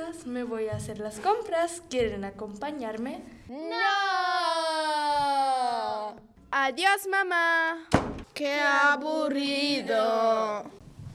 [0.00, 1.82] chicas, me voy a hacer las compras.
[1.88, 3.22] ¿Quieren acompañarme?
[3.48, 3.56] ¡No!
[6.50, 7.86] Adiós, mamá.
[8.34, 10.64] ¡Qué aburrido!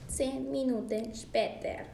[0.08, 1.86] Zehn Minuten später.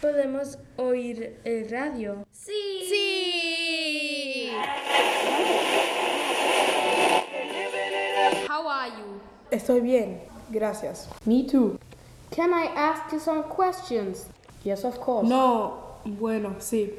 [0.00, 2.24] ¿Podemos oír el radio?
[2.30, 2.52] Sí.
[2.88, 4.52] Sí.
[8.48, 9.20] How are you?
[9.50, 11.08] Estoy bien, gracias.
[11.24, 11.78] Me too.
[12.30, 14.26] Can I ask you some questions?
[14.64, 15.26] Yes, of course.
[15.26, 16.92] No, bueno, sí.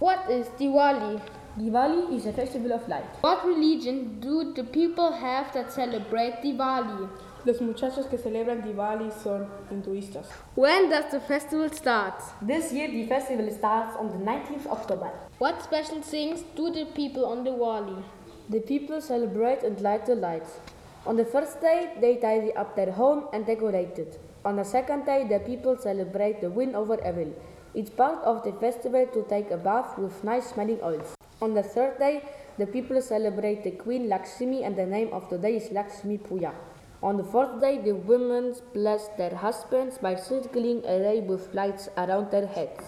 [0.00, 1.20] What is Diwali?
[1.58, 3.04] Diwali is a festival of light.
[3.20, 7.08] What religion do the people have that celebrate Diwali?
[7.44, 10.26] Los muchachos que celebran Diwali son hinduistas.
[10.54, 12.22] When does the festival start?
[12.42, 15.10] This year the festival starts on the 19th October.
[15.38, 18.02] What special things do the people on Diwali?
[18.50, 20.60] The people celebrate and light the lights.
[21.06, 24.20] On the first day, they tidy up their home and decorate it.
[24.44, 27.34] On the second day, the people celebrate the win over evil.
[27.74, 31.14] It's part of the festival to take a bath with nice smelling oils.
[31.42, 32.22] On the third day,
[32.56, 36.54] the people celebrate the Queen Lakshmi and the name of the day is Lakshmi Puja.
[37.02, 41.88] On the fourth day, the women bless their husbands by circling a ray with lights
[41.98, 42.82] around their heads.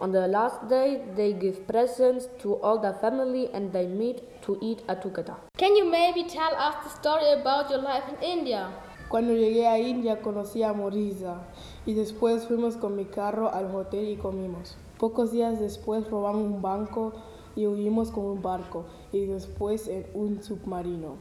[0.00, 4.58] On the last day, they give presents to all the family and they meet to
[4.60, 5.36] eat a together.
[5.56, 8.68] Can you maybe tell us the story about your life in India?
[9.08, 11.38] Cuando llegué a India conocí a Morisa
[11.86, 14.76] y después fuimos con mi carro al hotel y comimos.
[14.98, 17.12] Pocos días después robamos un banco
[17.56, 21.16] y huimos con un barco y después en un submarino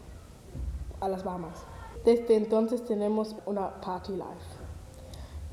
[0.99, 1.63] a las Bahamas.
[2.05, 4.63] Desde entonces tenemos una party life.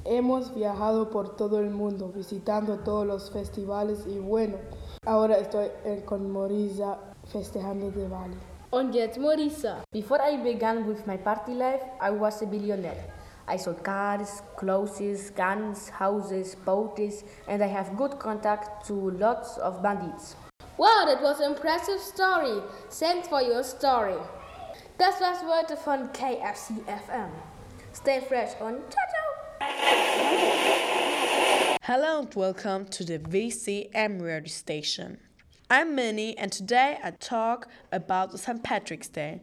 [0.04, 4.56] Hemos viajado por todo el mundo visitando todos los festivales y bueno,
[5.04, 5.68] ahora estoy
[6.06, 8.36] con Morisa festejando Diwali.
[8.72, 9.84] Und jetzt Morisa.
[9.92, 13.19] Before I began with my party life, I was a billionaire.
[13.50, 19.82] I sold cars, clothes, guns, houses, boats, and I have good contact to lots of
[19.82, 20.36] bandits.
[20.78, 22.62] Wow, that was an impressive story.
[22.90, 24.14] Thanks for your story.
[24.98, 27.32] Das war's heute von KFC FM.
[27.92, 29.26] Stay fresh und ciao ciao.
[31.82, 35.18] Hello and welcome to the VCM radio station.
[35.68, 38.62] I'm Minnie and today I talk about St.
[38.62, 39.42] Patrick's Day.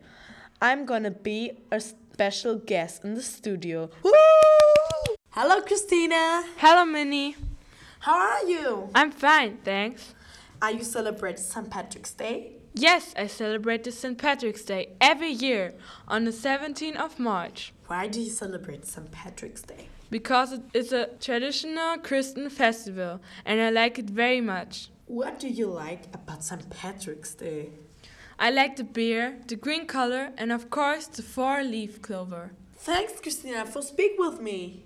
[0.62, 1.82] I'm gonna be a
[2.18, 3.92] special guest in the studio.
[4.02, 4.12] Woo!
[5.30, 6.44] Hello, Christina.
[6.58, 7.36] Hello, Minnie.
[8.00, 8.90] How are you?
[8.96, 10.16] I'm fine, thanks.
[10.60, 11.70] Are you celebrating St.
[11.70, 12.54] Patrick's Day?
[12.74, 14.18] Yes, I celebrate the St.
[14.18, 15.76] Patrick's Day every year
[16.08, 19.12] on the 17th of March Why do you celebrate St.
[19.12, 19.88] Patrick's Day?
[20.10, 24.90] because it is a traditional Christian festival and I like it very much.
[25.06, 26.68] What do you like about St.
[26.72, 27.70] Patrick's Day?
[28.40, 32.52] I like the beer, the green color, and of course the four leaf clover.
[32.76, 34.84] Thanks, Christina, for speak with me.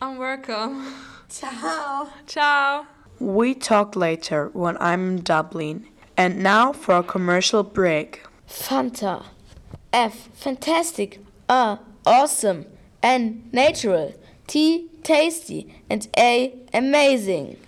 [0.00, 0.94] I'm welcome.
[1.28, 2.08] Ciao.
[2.26, 2.86] Ciao.
[3.20, 5.86] We talk later when I'm in Dublin.
[6.16, 8.22] And now for a commercial break.
[8.48, 9.24] Fanta.
[9.92, 10.28] F.
[10.34, 11.20] Fantastic.
[11.48, 11.78] A.
[12.06, 12.66] Awesome.
[13.02, 13.48] N.
[13.52, 14.14] Natural.
[14.46, 14.88] T.
[15.02, 15.74] Tasty.
[15.90, 16.54] And A.
[16.72, 17.58] Amazing.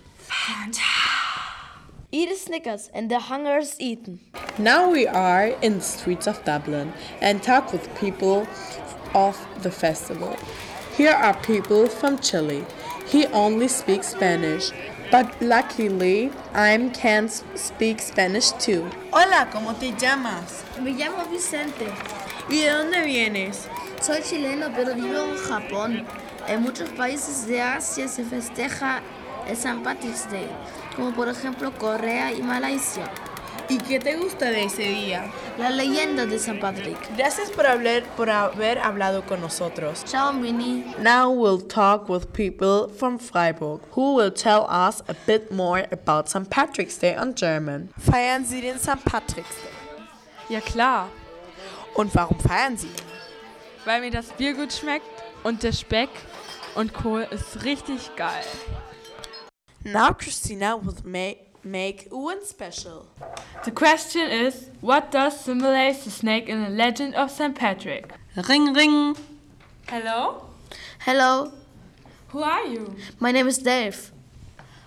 [2.19, 4.19] Eat a Snickers and the hunger's eaten.
[4.57, 6.91] Now we are in the streets of Dublin
[7.21, 8.47] and talk with people
[9.13, 10.35] of the festival.
[10.97, 12.65] Here are people from Chile.
[13.05, 14.71] He only speaks Spanish,
[15.11, 18.89] but luckily I can s- speak Spanish too.
[19.13, 20.63] Hola, ¿cómo te llamas?
[20.81, 21.85] Me llamo Vicente.
[22.49, 23.67] ¿Y de dónde vienes?
[24.01, 26.07] Soy chileno, pero vivo en Japón.
[26.47, 29.01] En muchos países de Asia se festeja
[29.47, 29.81] el St.
[29.83, 30.47] Patrick's Day,
[30.95, 33.09] como por ejemplo Corea y Malasia.
[33.69, 35.29] ¿Y qué te gusta de ese día?
[35.57, 36.57] La leyenda de St.
[36.61, 36.97] Patrick.
[37.17, 40.05] Gracias por, hablar, por haber hablado con nosotros.
[40.05, 40.85] Chao, Mini.
[40.99, 46.29] Now we'll talk with people from Freiburg who will tell us a bit more about
[46.29, 46.49] St.
[46.49, 47.89] Patrick's Day on German.
[47.99, 49.03] Feiern Sie den St.
[49.03, 50.55] Patrick's Day?
[50.55, 51.09] Ja klar,
[51.93, 52.91] Und warum feiern Sie?
[53.83, 55.05] weil mir das Bier gut schmeckt
[55.43, 56.09] und der Speck
[56.75, 58.43] und Kohl ist richtig geil.
[59.87, 63.07] Now, Christina will make, make one special.
[63.63, 67.55] The question is, what does symbolize the snake in the legend of St.
[67.55, 68.11] Patrick?
[68.49, 69.15] Ring ring.
[69.87, 70.43] Hello?
[70.99, 71.53] Hello,
[72.29, 72.97] Who are you?
[73.21, 74.11] my name is Dave.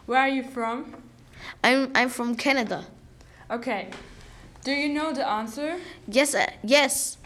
[0.04, 0.94] Where are you from?
[1.64, 2.84] I'm, I'm from Canada.
[3.50, 3.88] Okay.
[4.64, 5.78] Do you know the answer?
[6.06, 7.16] Yes, uh, yes.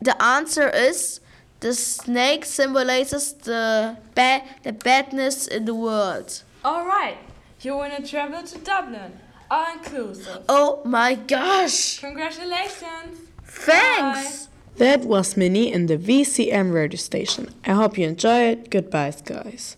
[0.00, 1.20] The answer is
[1.60, 6.42] the snake symbolizes the ba- the badness in the world.
[6.64, 7.18] All right.
[7.60, 10.42] You want to travel to Dublin, all inclusive.
[10.48, 12.00] Oh my gosh!
[12.00, 13.20] Congratulations.
[13.44, 14.48] Thanks.
[14.78, 17.54] That was Minnie in the VCM radio station.
[17.64, 18.70] I hope you enjoy it.
[18.70, 19.76] Goodbye, guys.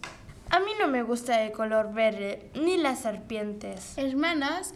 [0.50, 3.98] A mí no me me gusta el color verde, ni las serpientes.
[3.98, 4.74] Hermanas,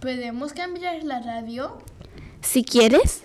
[0.00, 1.78] ¿podemos cambiar la radio?
[2.40, 3.24] Si quieres.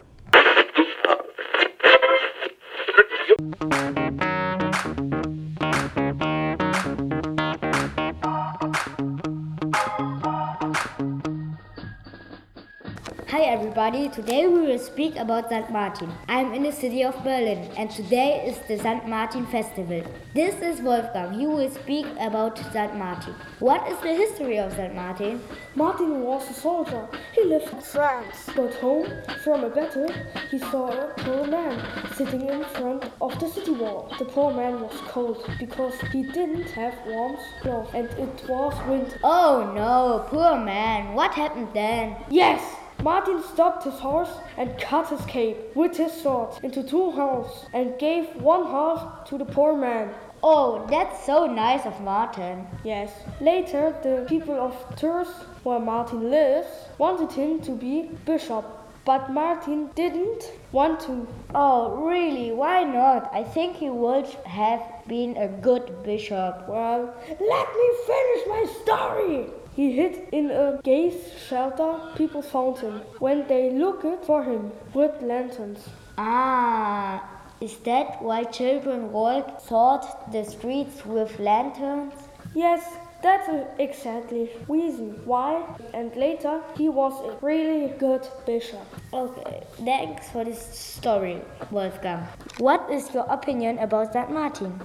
[13.30, 15.70] Hi everybody, today we will speak about St.
[15.70, 16.10] Martin.
[16.30, 19.06] I'm in the city of Berlin and today is the St.
[19.06, 20.02] Martin Festival.
[20.34, 21.34] This is Wolfgang.
[21.34, 22.96] He will speak about St.
[22.96, 23.36] Martin.
[23.60, 24.96] What is the history of St.
[24.96, 25.42] Martin?
[25.76, 27.06] Martin was a soldier.
[27.36, 28.50] He lived in France.
[28.56, 29.08] Got home
[29.44, 30.10] from a battle.
[30.50, 31.84] He saw a poor man
[32.16, 34.10] sitting in front of the city wall.
[34.20, 39.20] The poor man was cold because he didn't have warm clothes and it was winter.
[39.22, 41.14] Oh no, poor man.
[41.14, 42.16] What happened then?
[42.30, 42.87] Yes!
[43.04, 47.98] Martin stopped his horse and cut his cape with his sword into two halves and
[48.00, 50.10] gave one half to the poor man.
[50.44, 52.68] Oh, that's so nice of Martin.
[52.84, 53.12] Yes.
[53.40, 55.28] Later, the people of Tours,
[55.64, 56.68] where Martin lives,
[56.98, 58.66] wanted him to be bishop.
[59.06, 61.28] But Martin didn't want to.
[61.56, 62.52] Oh, really?
[62.52, 63.30] Why not?
[63.34, 66.68] I think he would have been a good bishop.
[66.68, 69.46] Well, let me finish my story.
[69.78, 71.14] He hid in a gas
[71.48, 72.00] shelter.
[72.16, 75.88] People found him when they looked for him with lanterns.
[76.18, 77.24] Ah,
[77.62, 82.16] is that why children walk thought the streets with lanterns?
[82.56, 83.50] Yes, that's
[83.80, 85.64] exactly reason why.
[85.94, 88.86] And later, he was a really good bishop.
[89.14, 91.42] Okay, thanks for this story,
[91.72, 92.28] Wolfgang.
[92.60, 94.32] What is your opinion about St.
[94.32, 94.80] Martin?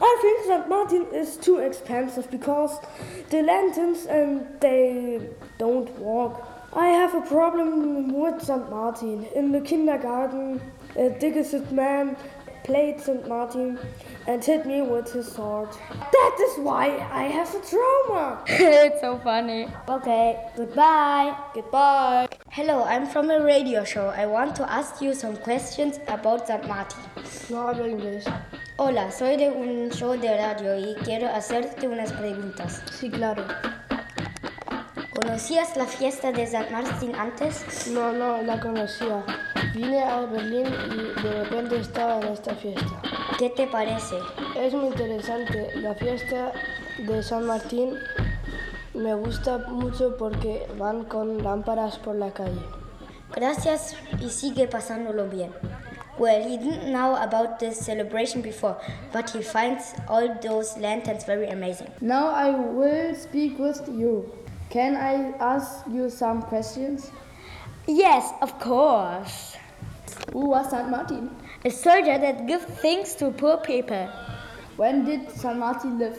[0.00, 0.68] I think St.
[0.68, 2.78] Martin is too expensive because
[3.30, 5.28] the lanterns and they
[5.58, 6.40] don't work.
[6.72, 8.70] I have a problem with St.
[8.70, 9.24] Martin.
[9.34, 10.60] In the kindergarten,
[10.96, 12.16] a diggest man
[12.64, 13.28] played St.
[13.28, 13.78] Martin
[14.26, 15.68] and hit me with his sword.
[15.90, 18.42] That is why I have a trauma.
[18.46, 19.68] it's so funny.
[19.88, 21.36] Okay, goodbye.
[21.54, 22.28] Goodbye.
[22.50, 24.08] Hello, I'm from a radio show.
[24.08, 26.66] I want to ask you some questions about St.
[26.66, 27.02] Martin.
[27.50, 28.24] No hablo inglés.
[28.78, 32.82] Hola, soy de un show de radio y quiero hacerte unas preguntas.
[32.92, 33.44] Sí, claro.
[35.20, 36.70] ¿Conocías la fiesta de St.
[36.70, 37.88] Martin antes?
[37.88, 39.24] No, no, la conocía.
[39.74, 43.02] Vine a Berlín y de repente estaba en esta fiesta.
[43.36, 44.14] ¿Qué te parece?
[44.56, 45.72] Es muy interesante.
[45.74, 46.52] La fiesta
[46.98, 47.94] de San Martín
[48.94, 52.62] me gusta mucho porque van con lámparas por la calle.
[53.34, 55.50] Gracias y sigue pasándolo bien.
[56.16, 58.76] Well, he didn't know about this celebration before,
[59.12, 61.88] but he finds all those lanterns very amazing.
[62.00, 64.32] Now I will speak with you.
[64.70, 67.10] Can I ask you some questions?
[67.86, 69.56] Yes, of course.
[70.32, 71.30] Who was Saint Martin?
[71.64, 74.08] A soldier that gave things to poor people.
[74.76, 76.18] When did Saint Martin live?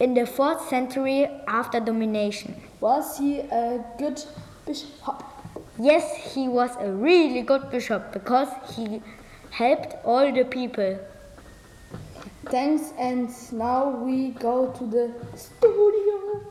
[0.00, 2.60] In the 4th century after domination.
[2.80, 4.22] Was he a good
[4.66, 5.24] bishop?
[5.78, 9.00] Yes, he was a really good bishop because he
[9.50, 10.98] helped all the people.
[12.46, 16.42] Thanks, and now we go to the studio.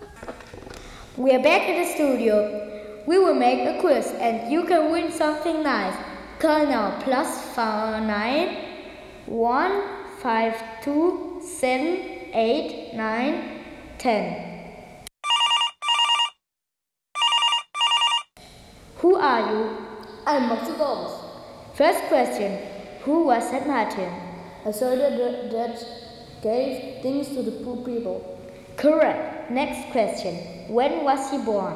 [1.18, 3.04] We are back in the studio.
[3.06, 5.94] We will make a quiz and you can win something nice.
[6.40, 8.56] Call now plus four nine
[9.26, 9.84] one
[10.20, 11.98] five two seven
[12.34, 13.60] eight nine
[13.98, 15.04] ten.
[19.00, 19.78] Who are you?
[20.26, 21.12] I'm Maxi Gomes.
[21.74, 22.58] First question
[23.02, 23.68] Who was St.
[23.68, 24.10] Martin?
[24.64, 25.86] A soldier that, that
[26.42, 28.40] gave things to the poor people.
[28.78, 29.41] Correct.
[29.52, 30.36] Next question
[30.72, 31.76] When was he born?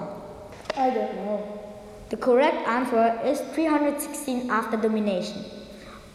[0.77, 1.59] I don't know.
[2.07, 5.43] The correct answer is 316 after domination.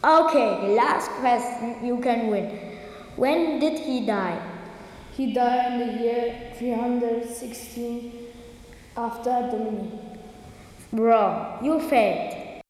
[0.02, 2.48] Okay, the last question you can win.
[3.16, 4.40] When did he die?
[5.12, 8.12] He died in the year 316
[8.96, 10.00] after domination.
[10.92, 11.62] Wrong.
[11.62, 12.62] You failed.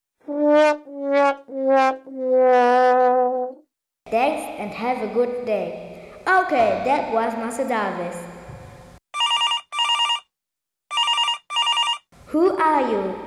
[4.11, 6.11] Thanks and have a good day.
[6.27, 8.30] Okay, that was Macedaves.
[12.31, 13.19] Who are you?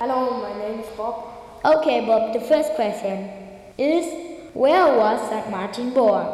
[0.00, 1.24] Hello, my name is Bob.
[1.64, 3.30] Okay, Bob, the first question
[3.78, 4.12] is
[4.54, 5.48] where was St.
[5.50, 6.26] Martin born?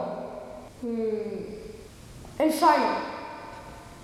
[0.81, 1.29] Hmm.
[2.41, 3.03] In China.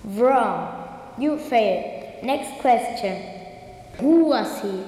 [0.03, 0.87] Wrong.
[1.17, 2.23] You failed.
[2.23, 3.19] Next question.
[3.99, 4.83] Who was he?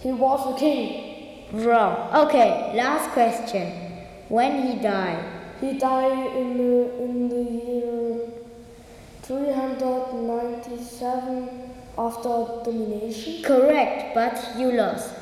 [0.00, 1.44] He was a king.
[1.52, 2.14] Wrong.
[2.28, 3.70] Okay, last question.
[4.30, 5.22] When he died?
[5.60, 8.20] He died in the, in the year
[9.20, 13.42] 397 after domination?
[13.42, 15.14] Correct, but you lost.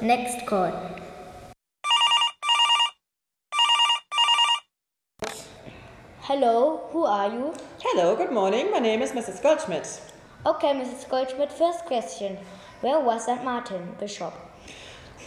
[0.00, 0.72] Next call.
[6.20, 7.54] Hello, who are you?
[7.80, 8.70] Hello, good morning.
[8.70, 9.42] My name is Mrs.
[9.42, 10.00] Goldschmidt.
[10.46, 11.08] Okay, Mrs.
[11.08, 12.38] Goldschmidt, first question.
[12.80, 13.42] Where was St.
[13.42, 14.32] Martin, Bishop?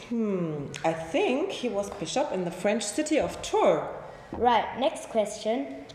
[0.07, 3.83] Hmm, I think he was bishop in the French city of Tours.
[4.31, 5.85] Right, next question.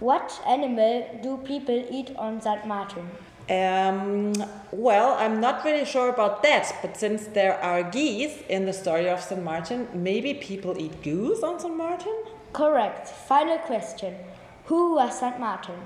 [0.00, 2.66] What animal do people eat on St.
[2.66, 3.06] Martin?
[3.50, 4.32] Um,
[4.72, 9.10] well, I'm not really sure about that, but since there are geese in the story
[9.10, 9.42] of St.
[9.44, 11.76] Martin, maybe people eat goose on St.
[11.76, 12.14] Martin?
[12.54, 13.08] Correct.
[13.08, 14.14] Final question.
[14.66, 15.38] Who was St.
[15.38, 15.76] Martin?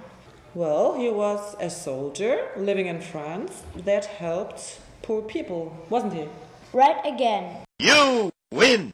[0.55, 6.29] Well, he was a soldier living in France that helped poor people, wasn't he?
[6.73, 7.65] Right again.
[7.81, 8.93] You win!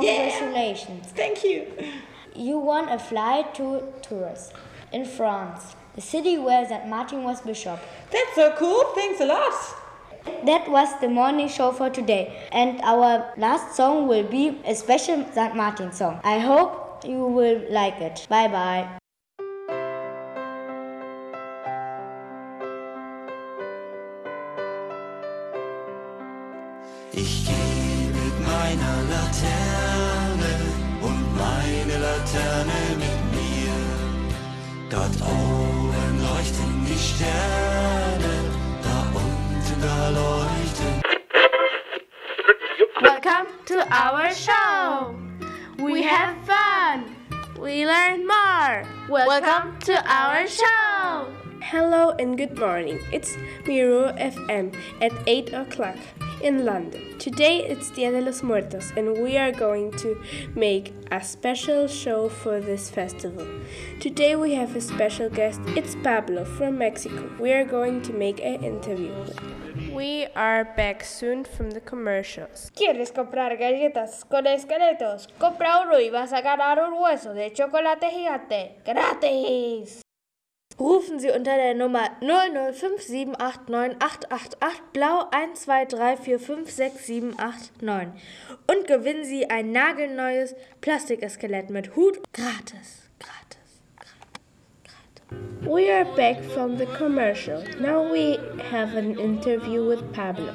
[0.00, 1.06] Congratulations.
[1.08, 1.12] Yeah.
[1.14, 1.66] Thank you.
[2.34, 4.52] You won a flight to Tours
[4.92, 6.86] in France, the city where St.
[6.86, 7.78] Martin was bishop.
[8.10, 8.82] That's so cool.
[8.94, 9.52] Thanks a lot.
[10.44, 15.24] That was the morning show for today, and our last song will be a special
[15.32, 15.56] St.
[15.56, 16.20] Martin song.
[16.24, 18.26] I hope you will like it.
[18.28, 18.88] Bye bye.
[27.12, 29.69] Ich gehe mit meiner Laterne
[37.20, 41.00] Da unten da leuchten.
[43.02, 45.14] Welcome to our show.
[45.78, 47.04] We have fun.
[47.60, 48.84] We learn more.
[49.10, 51.26] Welcome to our show.
[51.60, 52.98] Hello and good morning.
[53.12, 53.36] It's
[53.66, 54.72] Miro FM
[55.02, 55.98] at 8 o'clock
[56.42, 57.18] in London.
[57.18, 60.20] Today it's Dia de los Muertos and we are going to
[60.54, 63.46] make a special show for this festival.
[64.00, 65.60] Today we have a special guest.
[65.76, 67.30] It's Pablo from Mexico.
[67.38, 69.14] We are going to make an interview.
[69.92, 72.70] We are back soon from the commercials.
[72.74, 75.28] ¿Quieres comprar galletas con esqueletos?
[75.38, 78.76] Compra uno y vas a ganar un hueso de chocolate gigante.
[78.84, 80.02] ¡Gratis!
[80.80, 83.98] Rufen Sie unter der Nummer 005789888
[84.94, 88.06] blau 123456789
[88.66, 93.10] und gewinnen Sie ein nagelneues Plastikeskelett mit Hut gratis.
[93.18, 93.82] Gratis.
[93.98, 94.38] gratis.
[95.68, 97.62] We are back from the commercial.
[97.78, 98.38] Now we
[98.72, 100.54] have an interview with Pablo.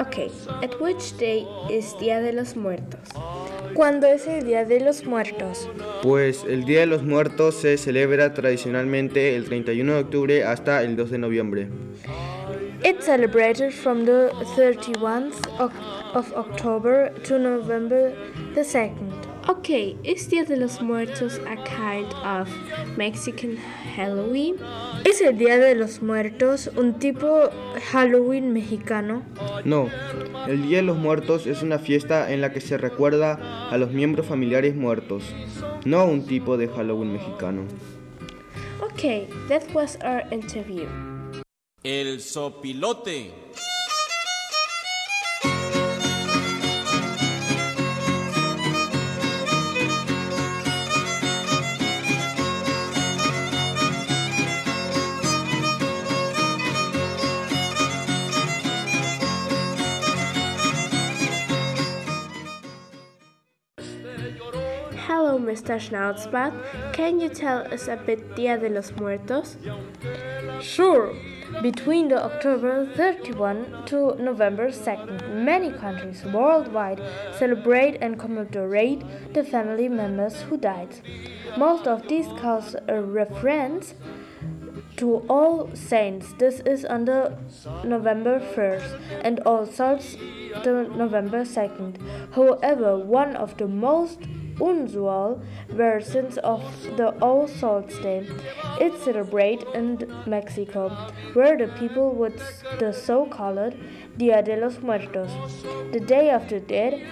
[0.00, 0.30] Okay,
[0.62, 3.00] at which day is Dia de los Muertos?
[3.74, 5.68] ¿Cuándo es el Día de los Muertos?
[6.02, 10.96] Pues el Día de los Muertos se celebra tradicionalmente el 31 de octubre hasta el
[10.96, 11.68] 2 de noviembre.
[12.82, 18.12] It's celebrated from the 31st of October to November
[18.54, 19.12] the 2nd.
[19.48, 22.48] Okay, is Dia de los Muertos a kind of
[22.96, 23.58] Mexican
[23.94, 24.56] Halloween?
[25.04, 27.50] ¿Es el Día de los Muertos un tipo
[27.92, 29.22] Halloween mexicano?
[29.64, 29.88] No,
[30.48, 33.92] el Día de los Muertos es una fiesta en la que se recuerda a los
[33.92, 35.24] miembros familiares muertos,
[35.84, 37.62] no un tipo de Halloween mexicano.
[38.92, 40.86] Okay, that was our interview.
[41.82, 43.32] El sopilote.
[65.06, 65.78] Hello, Mr.
[65.78, 66.52] Schnauzbart.
[66.92, 69.56] Can you tell us a bit Dia de los Muertos?
[70.60, 71.14] Sure.
[71.62, 77.00] Between the October 31 to November 2nd, many countries worldwide
[77.38, 80.96] celebrate and commemorate the family members who died.
[81.56, 83.94] Most of these cause a reference
[84.96, 86.34] to All Saints.
[86.38, 87.36] This is on the
[87.84, 90.16] November 1st and All Souls
[90.62, 91.98] the November 2nd.
[92.34, 94.20] However, one of the most
[94.60, 96.62] unusual versions of
[96.96, 98.26] the All Souls Day.
[98.80, 100.90] It's celebrated in Mexico,
[101.32, 102.40] where the people would
[102.78, 103.74] the so-called
[104.16, 105.30] Dia de los Muertos,
[105.92, 107.02] the Day of the Dead,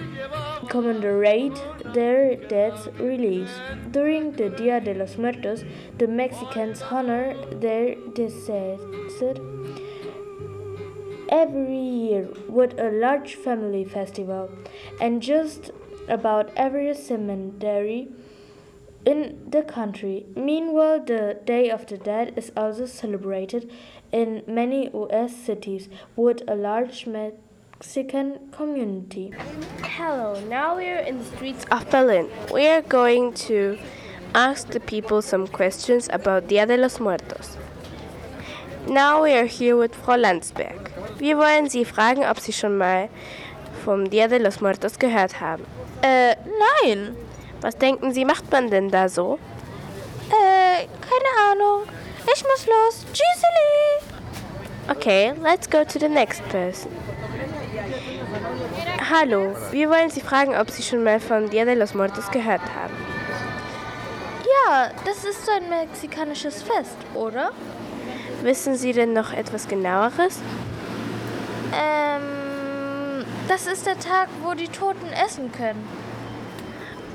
[0.69, 1.61] commemorate
[1.93, 3.51] their dead's release.
[3.91, 5.63] During the Dia de los Muertos,
[5.97, 9.39] the Mexicans honor their deceased
[11.29, 14.49] every year with a large family festival,
[15.01, 15.71] and just
[16.07, 18.09] about every cemetery
[19.05, 20.25] in the country.
[20.35, 23.69] Meanwhile, the Day of the Dead is also celebrated
[24.11, 29.33] in many US cities with a large Mexican community.
[29.83, 32.29] Hello, now we are in the streets of Berlin.
[32.53, 33.77] We are going to
[34.33, 37.57] ask the people some questions about Dia de los Muertos.
[38.87, 40.91] Now we are here with Frau Landsberg.
[41.17, 43.09] Wir wollen Sie fragen, ob Sie schon mal
[43.83, 45.65] vom Dia de los Muertos gehört haben.
[46.01, 46.35] Äh,
[46.83, 47.15] nein.
[47.61, 49.39] Was denken Sie, macht man denn da so?
[50.29, 51.83] Äh, keine Ahnung.
[52.33, 53.05] Ich muss los.
[53.13, 54.13] Tschüsseli.
[54.89, 56.91] Okay, let's go to the next person.
[59.09, 62.61] Hallo, wir wollen Sie fragen, ob Sie schon mal von Dia de los Muertos gehört
[62.61, 62.93] haben.
[64.43, 67.51] Ja, das ist ein mexikanisches Fest, oder?
[68.41, 70.39] Wissen Sie denn noch etwas genaueres?
[71.73, 72.02] Ähm,
[73.47, 75.87] das ist der Tag, wo die Toten essen können.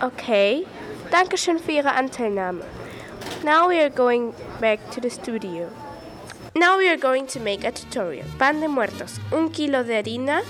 [0.01, 0.67] Okay,
[1.11, 2.63] danke schön für Ihre Anteilnahme.
[3.43, 5.69] Now we are going back to the studio.
[6.55, 8.27] Now we are going to make a tutorial.
[8.39, 10.43] Pan de muertos, un kilo de harina,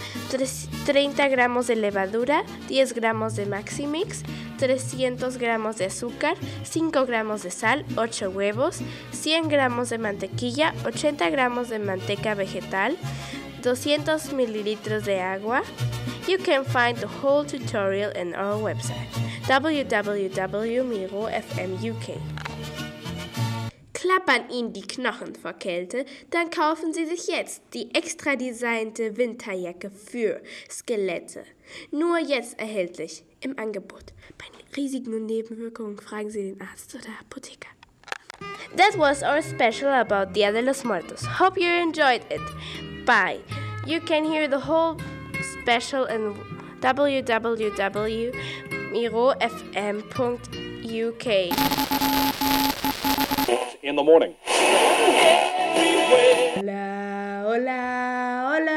[0.87, 4.23] 30 gramos de levadura, 10 gramos de Maximix,
[4.59, 8.79] 300 gramos de azúcar, 5 gramos de sal, 8 huevos,
[9.13, 12.97] 100 gramos de mantequilla, 80 gramos de manteca vegetal,
[13.63, 15.63] 200 mililitros de agua.
[16.27, 19.09] You can find the whole tutorial in our website
[19.47, 20.29] www.miro.fm.uk.
[23.95, 29.91] Klappern Ihnen die Knochen vor Kälte, dann kaufen Sie sich jetzt die extra designte Winterjacke
[29.91, 31.45] für Skelette.
[31.91, 34.13] Nur jetzt erhältlich im Angebot.
[34.37, 34.45] Bei
[34.77, 37.71] Risiken und Nebenwirkungen fragen Sie den Arzt oder Apotheker.
[38.77, 41.27] That was our special about Dia de los Muertos.
[41.41, 42.98] Hope you enjoyed it.
[43.09, 43.41] Bye.
[43.87, 45.01] You can hear the whole
[45.63, 46.35] special in
[46.81, 47.29] www.mirofm.uk.
[53.83, 54.35] In the morning.
[56.63, 57.45] La